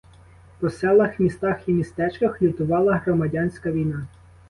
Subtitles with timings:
[0.59, 4.07] По селах, містах і містечках лютувала громадянська війна.